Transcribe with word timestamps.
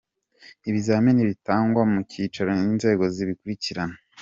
Ibizamini 0.69 1.21
bitangwa 1.31 1.81
mu 1.89 1.93
mucyo 1.95 2.41
inzego 2.71 3.01
zose 3.07 3.17
zibikurikirana. 3.19 3.97